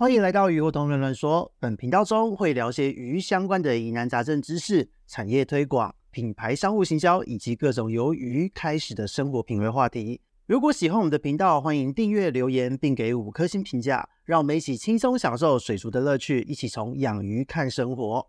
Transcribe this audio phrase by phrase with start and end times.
[0.00, 1.50] 欢迎来到鱼活通乱乱说。
[1.58, 10.20] 本频道中会聊些鱼相关的疑难杂症知识、产业推广、品牌商务行销以及各种由鱼开始的生活品味话题。
[10.46, 18.24] 如果喜欢我们的频道，欢迎订阅、留言并给五颗星评价，让我们一起轻松享受水族的乐趣，一起从养鱼看生活。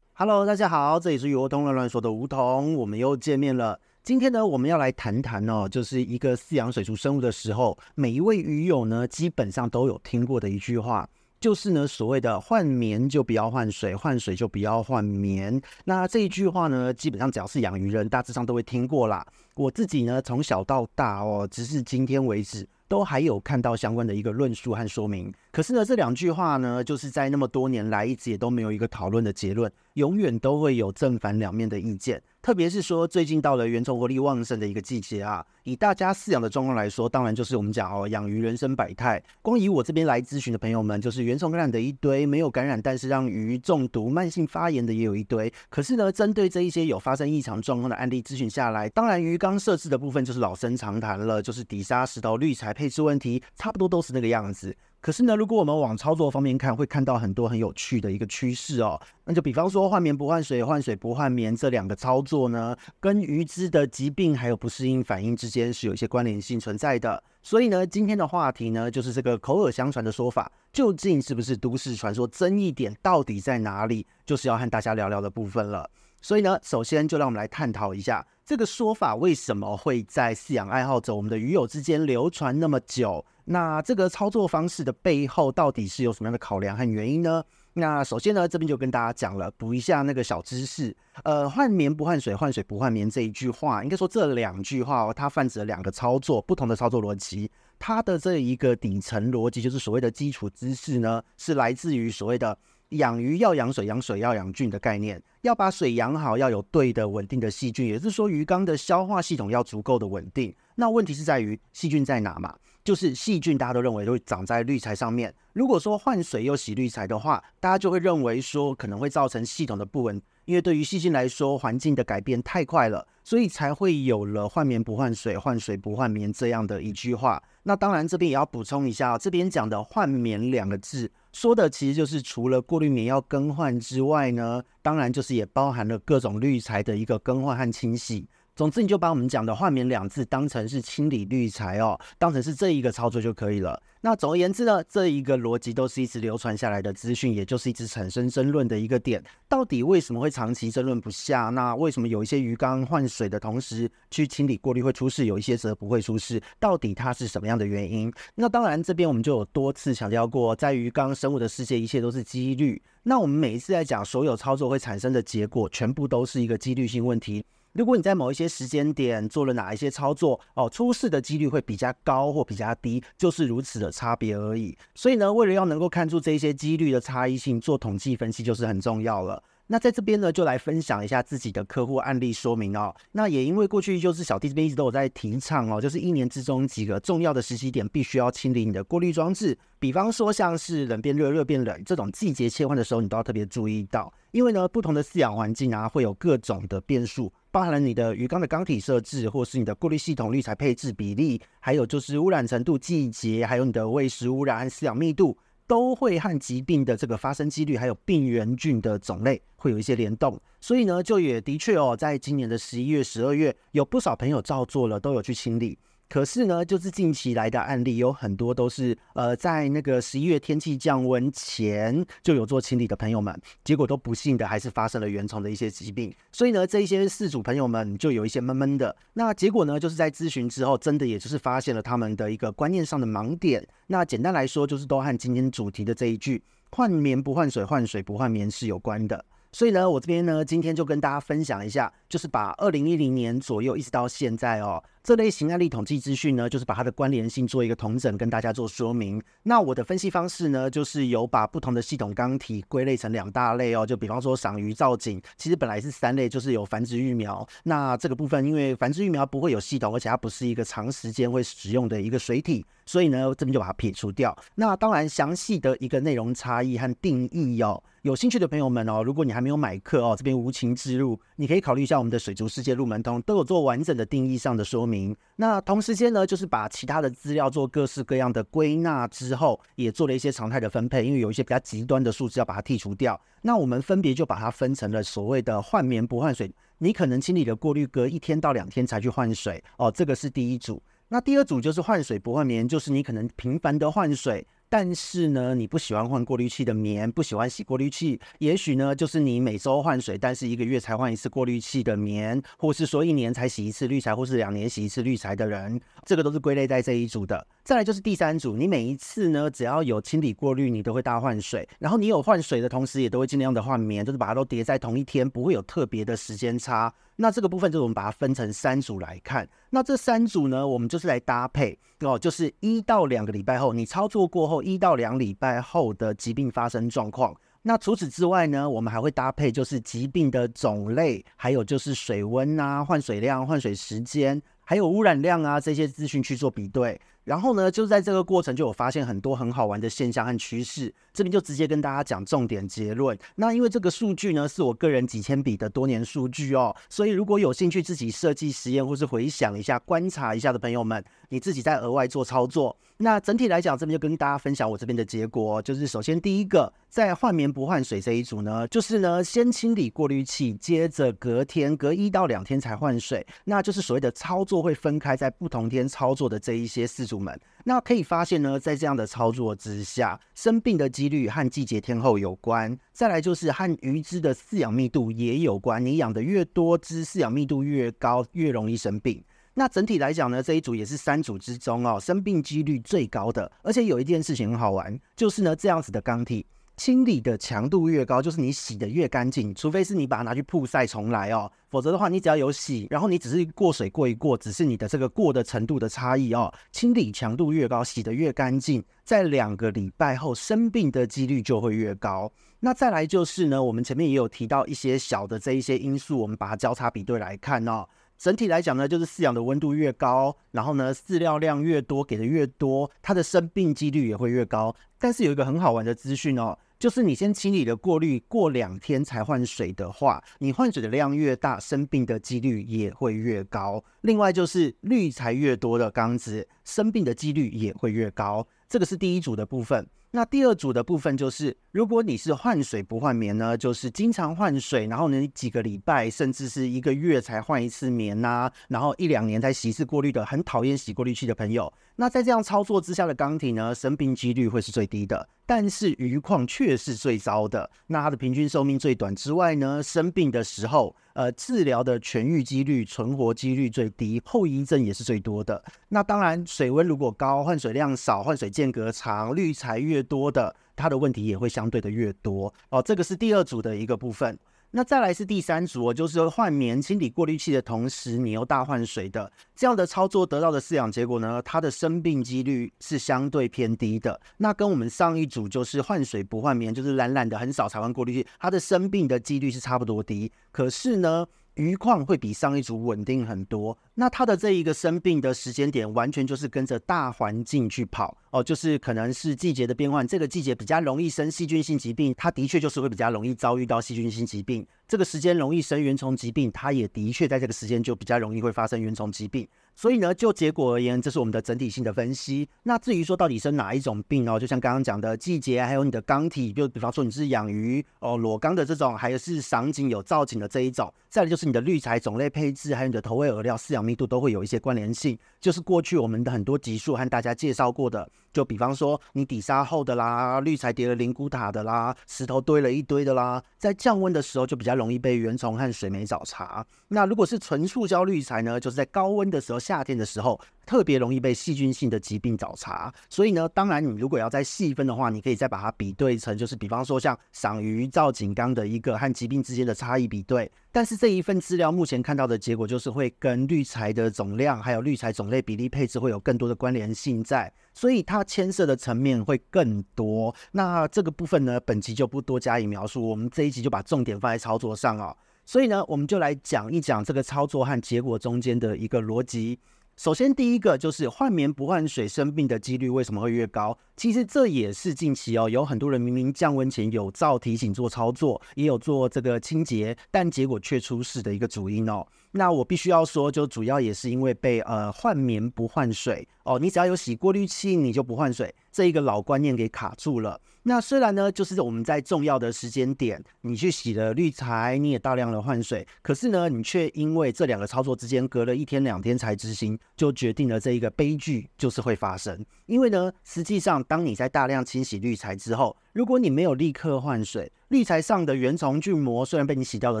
[0.12, 3.80] Hello，大家好，这里是鱼活通乱乱说的梧桐，我们又见面了。
[4.04, 11.08] 今天呢，我们要来谈谈哦，就是一个饲养水族生物的时候，每一位鱼友呢，基本上都有听过的一句话。
[11.44, 15.60] 就是呢，所谓的换棉就不要换水，换水就不要换棉。
[15.84, 19.22] 那这一句话呢，基本上只要是养鱼人，大致上都会听过啦。
[19.54, 25.30] 我自己呢，从小到大哦，直至今天为止，都还有看到相关的一个论述和说明。
[25.54, 32.20] 可是呢，这两句话呢，就是在那么多年来，一直也都没有一个讨论的结论，永远都会有正反两面的意见。
[32.42, 39.22] 特别是说，最近到了原虫活力旺盛的一个季节啊，以大家饲养的状况来说，当然就是我们讲哦，养鱼人生百态。
[39.42, 45.52] 光以我这边来咨询的朋友们，就是原虫感染的一堆，没有感染但是让鱼中毒、慢性发炎的也有一堆。
[45.70, 54.76] 可是呢，针对这一些有发生异常状况的案例咨询下来，当然鱼缸设置的部分就是老生常谈了，就是底沙、石头、滤材配置问题，差不多都是那个样子。
[55.04, 58.98] 可是呢，如果我们往操作方面看，会看到很多很有趣的一个趋势哦。
[59.26, 67.22] 那就比方说，换棉不换水，换水不换棉这两个操作呢，跟鱼只的疾病还有不适应反应之间是有一些关联性存在的。
[67.42, 72.26] 所以呢，今天的话题呢，就是这个口耳相传的说法，究竟是不是都市传说？
[72.26, 74.06] 争议点到底在哪里？
[74.24, 75.90] 就是要和大家聊聊的部分了。
[76.22, 83.22] 所以呢，首先就让我们来探讨一下这个说法为什么会在饲养爱好者、我们的鱼友之间流传那么久。
[83.44, 87.44] 那这个操作方式的背后到底是有什么样的考量和原因呢？
[87.74, 90.96] 那首先呢，这边就跟大家讲了，补一下那个小知识。
[91.24, 97.50] 呃，换棉不换水，换水不换棉这一句话，应该说这两句话哦，它泛指了两个操作，不同的操作逻辑。
[97.78, 102.56] 它的这一个底层逻辑，就是所谓的基础知识呢，是来自于所谓的。
[102.90, 110.54] 养鱼要养水，养水要养菌的概念，要把水养好，要有对的稳定的细菌，也就是说鱼缸的消化系统要足够的稳定。
[110.74, 112.54] 那问题是在于细菌在哪嘛？
[112.82, 115.34] 就是细菌大家都认为都会长在滤材上面。
[115.54, 127.42] 如果说换水又洗滤材的话，大家就会认为说可能会造成系统的不稳，因为对于细菌来说，环境的改变太快了，所以才会有了换棉不换水，换水不换棉这样的一句话。
[127.62, 131.10] 那当然这边也要补充一下，这边讲的换棉两个字。
[131.32, 138.28] 说的其实就是除了过滤棉要更换之外呢，当然就是也包含了各种滤材的一个更换和清洗。
[138.56, 143.82] 总之，你就把我们讲的换棉两字当成是清理滤材哦，当成是这一个操作就可以了。
[144.00, 149.20] 那总而言之呢，这一个逻辑都是一直流传下来的资讯，也就是一直产生争论的一个点。
[149.48, 151.48] 到底为什么会长期争论不下？
[151.48, 156.40] 那为什么有一些鱼缸换水的同时去清理过滤会出事，有一些则不会出事？
[156.60, 158.12] 到底它是什么样的原因？
[158.36, 162.80] 那当然，这边我们就有多次强调过，在鱼缸生物的世界，一切都是几率。
[163.02, 167.44] 那我们每一次在讲所有操作会产生的结果，全部都是一个几率性问题。
[167.74, 174.76] 如果你在某一些时间点做了哪一些操作哦，出事的几率会比较高或比较低，就是如此的差别而已。
[174.94, 179.42] 所以呢，为了要能够看出这些几率的差异性，做统计分析就是很重要了。
[179.66, 182.94] 那在这边呢，就来分享一下自己的客户案例说明哦。
[183.12, 189.56] 那也因为过去就是小弟这边一直都有在提倡哦，就是一年之中几个重要的时机点，必须要清理你的过滤装置。
[189.78, 205.36] 比方说像是冷变热、热变冷这种季节切换的时候，你都要特别注意到，因为呢，不同的饲养环境啊，会有各种的变数，包含了你的鱼缸的缸体设置，或是你的过滤系统、滤材配置比例，还有就是污染程度、季节，还有你的喂食污染和饲养密度。
[205.66, 215.78] 都会和疾病的这个发生几率，还有病原菌的种类会有一些联动，所以呢，就也的确哦，在今年的十一月、十二月，有不少朋友照做了，都有去清理。
[216.14, 226.14] 可是呢，就是近期来的案例有很多都是，呃，在那个十一月天气降温前就有做清理的朋友们，结果都不幸的还是发生了原虫的一些疾病。
[226.30, 228.94] 所以呢，这一些事主朋友们就有一些闷闷的。
[229.14, 233.66] 那结果呢，就是在咨询之后，真的也就是发现了他们的一个观念上的盲点。
[233.88, 236.40] 那简单来说，就是都和今天主题的这一句
[236.70, 239.24] “换棉不换水，换水不换棉”是有关的。
[239.50, 249.22] 所以呢，我这边呢，今天就跟大家分享一下，就是把二零一零年左右一直到现在哦，这类型案例统计资讯呢，就是把它的关联性做一个统整，跟大家做说明。
[249.42, 257.46] 那我的分析方式呢，就是有把不同的系统缸体归类成两大类哦，就比方说赏鱼造景，其实本来是三类，就是有繁殖育苗。
[257.64, 264.34] 那这个部分，因为繁殖育苗不会有系统，而且它不是一个长时间会使用的一个水体，所以呢，这边就把它撇除掉。
[264.54, 267.82] 那当然，详细的一个内容差异和定义哦。
[268.00, 274.93] 有兴趣的朋友们哦，如果你还没有买课哦，这边无情之路，你可以考虑一下我们的水族世界入门通，都有做完整的定义上的说明。
[275.36, 283.20] 那同时间呢，就是把其他的资料做各式各样的归纳之后，也做了一些常态的分配，因为有一些比较极端的数字要把它剔除掉。
[283.42, 290.82] 那我们分别就把它分成了所谓的换棉不换水，你可能清理的过滤隔一天到两天才去换水哦，这个是第一组。
[291.08, 294.46] 那第二组就是换水不换棉，就是你可能频繁的换水。
[294.68, 307.46] 但是呢，你不喜欢换过滤器的棉，不喜欢洗过滤器，也许呢，就是你每周换水，但是一个月才换一次过滤器的棉，或是说一年才洗一次滤材，或是两年洗一次滤材的人，这个都是归类在这一组的。
[307.62, 316.92] 再来就是第三组，你每一次呢，只要有清理过滤，你都会大换水，然后你有换水的同时，也都会尽量的换棉，就是把它都叠在同一天，不会有特别的时间差。
[317.16, 319.48] 那这个部分就是我们把它分成三组来看。
[319.74, 327.34] 那这三组呢，我们就是来搭配哦，就是一到两个礼拜后，你操作过后一到两礼拜后的疾病发生状况。
[327.62, 337.00] 那除此之外呢，我们还会搭配就是疾病的种类，还有就是水温啊、换水量、换水时间，还有污染量啊这些资讯去做比对。
[337.24, 343.18] 然后呢，就在这个过程就有发现很多很好玩的现象和趋势，这边就直接跟大家讲重点结论。
[343.36, 352.76] 那因为这个数据呢，是我个人几千笔的多年数据哦，所以如果有兴趣自己设计实验或是回想一下、观察一下的朋友们，你自己再额外做操作。
[352.98, 372.76] 那整体来讲，这边就跟大家分享我这边的结果，就是首先第一个，在换棉不换水这一组呢，就是呢先清理过滤器，接着隔天隔一到两天才换水，那就是所谓的操作会分开在不同天操作的这一些饲主们，那可以发现呢，在这样的操作之下，生病的几率和季节天候有关。
[372.92, 379.22] 再来就是和鱼只的饲养密度也有关，你养的越多，只饲养密度越高，越容易生病。
[379.54, 383.50] 那整体来讲呢，这一组也是三组之中哦，生病几率最高的。
[383.62, 386.44] 而且有一件事情很好玩，就是呢，这样子的缸体。
[386.76, 389.54] 清理的强度越高，就是你洗得越干净。
[389.54, 396.52] 除非是你把它拿去曝晒重来哦，否则的话，你只要有洗，然后你只是过水过一过，只是你的这个过的程度的差异哦。
[396.72, 402.32] 清理强度越高，洗得越干净，在两个礼拜后生病的几率就会越高。
[402.60, 407.86] 那再来就是呢，我们前面也有提到一些小的这一些因素，我们把它交叉比对来看哦。
[408.16, 414.74] 整体来讲呢，就是饲养的温度越高，然后呢，饲料量越多，给的越多，它的生病几率也会越高。
[415.04, 416.58] 但是有一个很好玩的资讯哦。
[416.78, 423.84] 就是你先清理了过滤，过两天才换水的话，你换水的量越大，生病的几率也会越高。
[424.00, 428.46] 另外就是滤材越多的缸子，生病的几率也会越高。
[428.66, 429.86] 这个是第一组的部分。
[430.16, 445.28] 那第二组的部分就是，如果你是换水不换棉呢，就是经常换水，然后呢几个礼拜甚至是一个月才换一次棉呐、然后一两年才洗一次过滤的，很讨厌洗过滤器的朋友，那在这样操作之下的缸体呢，生病几率会是最低的。
[445.46, 455.62] 但是鱼况却是最糟的，那它的平均寿命最短之外呢，生病的时候，呃，治疗的痊愈几率、存活几率最低，后遗症也是最多的。
[455.88, 462.80] 那当然，水温如果高，换水量少，换水间隔长，滤材越多的，它的问题也会相对的越多哦。
[462.80, 464.38] 这个是第二组的一个部分。
[464.76, 474.20] 那再来是第三组，就是换棉清理过滤器的同时，你又大换水的这样的操作得到的饲养结果呢，它的生病几率是相对偏低的。
[474.38, 480.32] 那跟我们上一组就是换水不换棉，就是懒懒的很少才换过滤器，它的生病的几率是差不多低。
[480.50, 481.24] 可是呢，
[481.54, 494.66] 鱼况会比上一组稳定很多，那它的这一个生病的时间点完全就是跟着大环境去跑哦，就是可能是季节的变换，这个季节比较容易生细菌性疾病，它的确就是会比较容易遭遇到细菌性疾病。
[494.88, 499.46] 这个时间容易生原虫疾病，它也的确在这个时间就比较容易会发生原虫疾病。
[499.76, 502.48] 所以呢，就结果而言，这是我们的整体性的分析。
[502.62, 510.92] 那至于说到底生哪一种病哦，就像刚刚讲的季节，还有你的缸体，就比方说你是养鱼哦，裸缸的这种，还是赏景有造景的这一种。
[511.08, 515.18] 再来就是你的滤材种类配置，还有你的投喂饵料饲养密度都会有一些关联性。
[515.40, 526.62] 就是过去我们的很多集数和大家介绍过的，就比方说你底沙厚的啦，滤材叠了灵骨塔的啦，石头堆了一堆的啦，在降温的时候就比较容易被原虫和水霉找茬。
[526.88, 529.54] 那如果是纯塑胶滤材呢，就是在高温的时候。
[529.64, 540.50] 夏天的时候特别容易被细菌性的疾病找茬，所以呢，当然你如果要再细分的话，你可以再把它比对成，就是比方说像赏鱼造景缸的一个和疾病之间的差异比对。
[540.72, 550.34] 但是这一份资料目前看到的结果就是会跟滤材的总量还有滤材种类比例配置会有更多的关联性在，所以它牵涉的层面会更多。
[550.50, 555.16] 那这个部分呢，本集就不多加以描述，我们这一集就把重点放在操作上哦。
[555.46, 559.58] 所以呢，我们就来讲一讲这个操作和结果中间的一个逻辑。
[559.96, 563.78] 首先，第一个就是换棉不换水生病的几率为什么会越高？
[563.96, 572.04] 其实这也是近期哦，有很多人明明降温前有照提醒做操作，也有做这个清洁，但结果却出事的一个主因哦。
[572.32, 580.40] 那我必须要说，就主要也是因为被呃换棉不换水哦，你只要有洗过滤器，你就不换水，这一个老观念给卡住了。
[580.64, 592.44] 那虽然呢，就是我们在重要的时间点，你去洗了滤材，你也大量的换水，可是呢，你却因为这两个操作之间隔了一天两天才执行，就决定了这一个悲剧就是会发生。
[592.66, 600.00] 因为呢，实际上当你在大量清洗滤材之后，如果你没有立刻换水，滤材上的原虫菌膜虽然被你洗掉了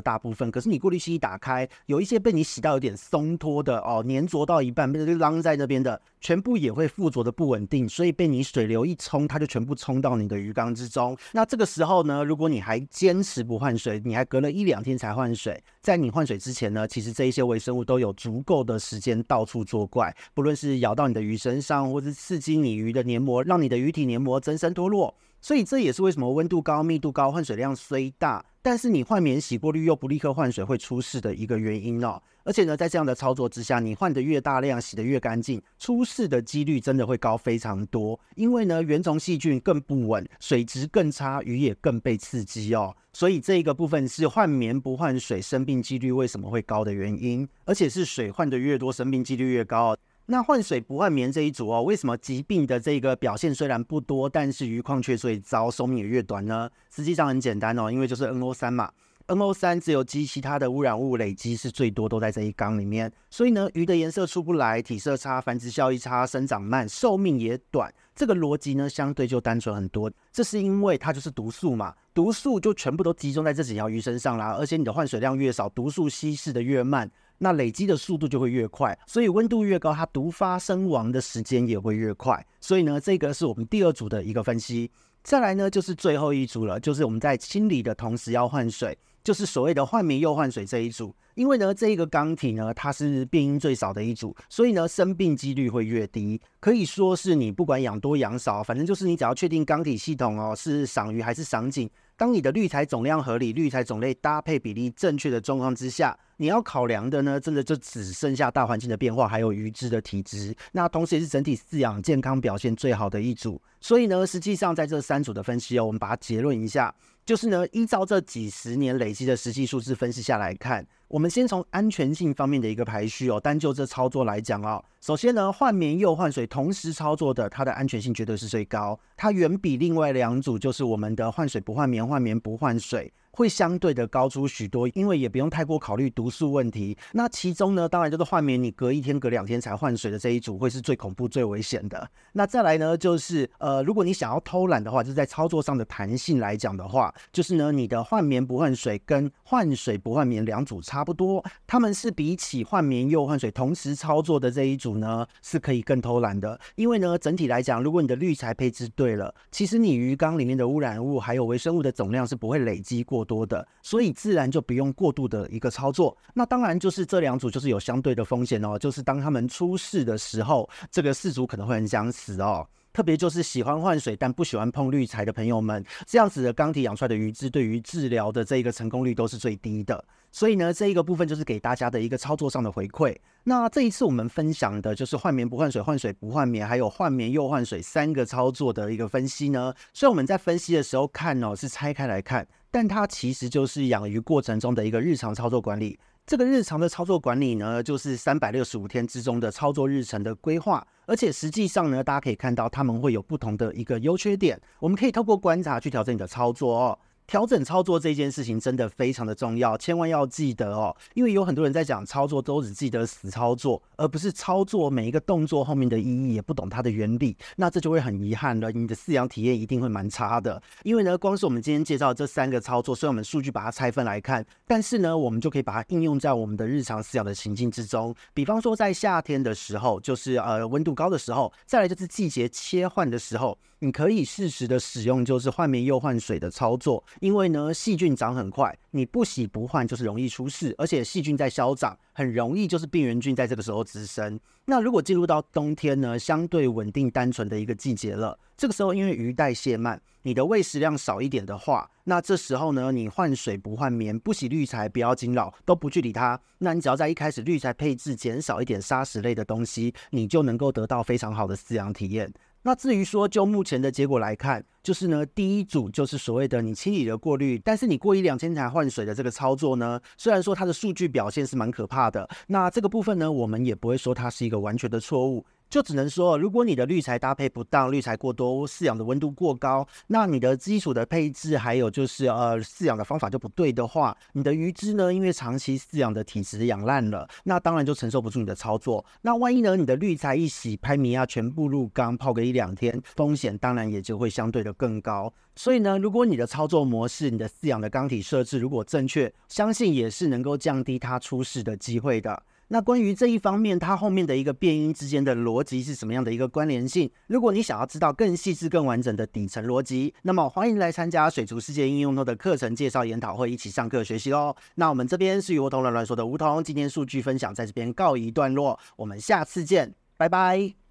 [0.00, 11.16] 大部分，可是你过滤器一打开，有一些被你洗到有点松脱的哦，粘着到一半被就扔在那边的，全部也会附着的不稳定，所以被你水流一冲，它就全部冲到你的鱼缸之中。
[11.32, 25.12] 那这个时候呢，如果你还坚持不换水，你还隔了一两天才换水，在你换水之前呢，其实这一些微生物都有足够的时间到处作怪，不论是咬到你的鱼身上，或是刺激你鱼的黏膜，让你的鱼体黏膜增生脱落。
[25.44, 32.18] 所以这也是为什么温度高、密度高、换水量虽大，但是你换棉洗过滤又不立刻换水会出事的一个原因哦。
[32.44, 38.18] 而且呢，在这样的操作之下，你换得越大量、洗得越干净，出事的几率真的会高非常多。
[38.36, 42.96] 因为呢，原虫细菌更不稳，水质更差，鱼也更被刺激哦。
[43.12, 49.94] 所以这一个部分是换棉不换水生病几率为什么会高的原因，而且是水换得越多，生病几率越高。
[50.26, 56.70] 那换水不换棉这一组哦，为什么疾病的这个表现虽然不多，但是鱼况却最糟，寿命也越短呢？
[56.90, 58.90] 实际上很简单哦，因为就是 NO 三嘛
[59.26, 67.92] ，NO 三自由基其他的污染物累积是最多都在这一缸里面，所以呢，鱼的颜色出不来，体色差，繁殖效益差，生长慢，寿命也短。
[68.14, 70.10] 这个逻辑呢，相对就单纯很多。
[70.32, 77.10] 这是因为它就是毒素嘛，毒素就全部都集中在这几条鱼身上啦，而且你的换水量越少，毒素稀释的越慢。
[77.38, 82.44] 那累积的速度就会越快，所以温度越高，它毒发身亡的时间也会越快。
[82.60, 84.90] 所以呢，这个是我们第二组的一个分析。
[85.22, 91.14] 再来呢，就是最后一组了，就是我们在清理的同时要换水，就是所谓的换棉又换水这一组。
[91.34, 96.40] 因为呢，这一个缸体呢，它是病因最少的一组，所以呢，生病几率会越低。
[96.60, 101.90] 可以说是你不管养多养少，反正就是你只要确定缸体系统哦是赏鱼还是赏景。
[102.16, 110.54] 当你的滤材总量合理、滤材种类搭配比例正确的状况之下，你要考量的呢，真的就只剩下大环境的变化，还有鱼只的体质。
[110.72, 113.60] 那同时也是整体饲养健康表现最好的一组。
[113.80, 116.94] 所以呢，实际上在这三组的分析哦，我们把它结论一下，
[117.24, 120.86] 就是呢，依照这几十年累积的实际数字分析下来看。
[121.08, 133.10] 我们先从安全性方面的一个排序哦，单就这操作来讲哦，首先呢，换棉又换水同时操作的，它的安全性绝对是最高，它远比另外两组就是我们的换水不换棉、换棉不换水。
[133.34, 136.96] 会相对的高出许多，因为也不用太过考虑毒素问题。
[137.12, 142.08] 那其中呢，当然就是换棉，你隔一天、隔两天才换水的这一组，会是最恐怖、最危险的。
[142.32, 156.58] 那再来呢，就是呃，如果你想要偷懒的话，就是在操作上的弹性来讲的话，就是呢，你的换棉不换水跟换水不换棉两组差不多，他们是比起换棉又换水同时操作的这一组呢，是可以更偷懒的。
[156.76, 166.16] 因为呢，整体来讲，如果你的滤材配置对了，其实你鱼缸里面的污染物还有微生物的总量是不会累积过多的，所以自然就不用过度的一个操作。
[166.34, 172.66] 那当然就是这两组就是有相对的风险哦，就是当他们出事的时候，这个四组可能会很想死哦。
[172.94, 180.02] 特别就是喜欢换水但不喜欢碰滤材的朋友们，这样子的缸体养出来的鱼质，对于治疗的这一个成功率都是最低的。
[180.30, 183.16] 所以呢，这一个部分就是给大家的一个操作上的回馈。
[183.42, 189.74] 那这一次我们分享的就是换棉不换水、换水不换棉，还有换棉又换水三个操作的一个分析呢。
[189.92, 192.46] 所以我们在分析的时候看哦，是拆开来看。
[192.70, 195.98] 但它其实就是养鱼过程中的一个日常操作管理。
[196.26, 200.86] 这个日常的操作管理呢，就是三百六十五天之中的操作日程的规划。
[201.04, 204.58] 而且实际上呢，大家可以看到，他们会有不同的一个优缺点。
[204.78, 206.98] 我们可以透过观察去调整你的操作哦。
[207.26, 220.62] 调整操作这件事情真的非常的重要，千万要记得哦，因为有很多人在讲操作都只记得死操作，而不是操作每一个动作后面的意义，也不懂它的原理，那这就会很遗憾了，你的饲养体验一定会蛮差的。
[220.82, 228.14] 因为呢，光是我们今天介绍这三个操作，虽然我们数据把它拆分来看，但是呢，我们就可以把它应用在我们的日常饲养的情境之中。
[228.32, 233.58] 比方说在夏天的时候，就是呃温度高的时候，再来就是季节切换的时候。
[233.80, 244.38] 你可以适时的使用，就是换棉又换水的操作，因为呢，细菌长很快，你不洗不换就是容易出事，而且细菌在消长，很容易就是病原菌在这个时候滋生。
[244.66, 262.32] 那如果进入到冬天呢，相对稳定单纯的一个季节了，这个时候因为鱼代谢慢，你的喂食量少一点的话，那这时候呢，你换水不换棉，不洗滤材，不要惊扰，都不去理它，那你只要在一开始滤材配置减少一点砂石类的东西，你就能够得到非常好的饲养体验。
[262.64, 275.44] 那至于说就目前的结果来看，就是呢，第一组就是所谓的你清理的过滤，但是你过一两千台换水的这个操作呢，虽然说它的数据表现是蛮可怕的，那这个部分呢，我们也不会说它是一个完全的错误。
[275.74, 289.04] 就只能说，如果你的滤材搭配不当，滤材过多，饲养的温度过高，那你的基础的配置还有就是呃饲养的方法就不对的话，你的鱼只呢，因为长期饲养的体质养烂了，那当然就承受不住你的操作。
[289.22, 295.34] 那万一呢，你的滤材一洗，拍米啊全部入缸泡个一两天，风险当然也就会相对的更高。
[295.56, 302.40] 所以呢，如果你的操作模式、你的饲养的缸体设置如果正确，相信也是能够降低它出事的机会的。
[302.68, 307.10] 那关于这一方面，它后面的一个变音之间的逻辑是什么样的一个关联性？
[307.26, 314.54] 如果你想要知道更细致、更完整的底层逻辑，那么欢迎来参加水族世界应用的课程介绍研讨会，一起上课学习喽。
[314.76, 320.83] 那我们这边是鱼活通乱乱说的梧桐，今天数据分享在这边告一段落，我们下次见，拜拜。